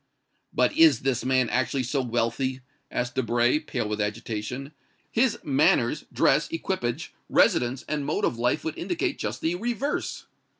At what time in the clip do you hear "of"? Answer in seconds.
8.25-8.39